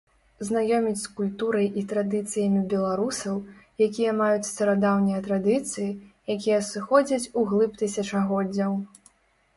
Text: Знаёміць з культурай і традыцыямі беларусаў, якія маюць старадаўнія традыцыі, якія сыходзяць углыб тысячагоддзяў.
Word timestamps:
Знаёміць 0.47 1.01
з 1.01 1.09
культурай 1.17 1.67
і 1.81 1.83
традыцыямі 1.91 2.61
беларусаў, 2.71 3.35
якія 3.87 4.15
маюць 4.23 4.49
старадаўнія 4.53 5.19
традыцыі, 5.31 5.87
якія 6.37 6.59
сыходзяць 6.73 7.31
углыб 7.43 7.81
тысячагоддзяў. 7.83 8.71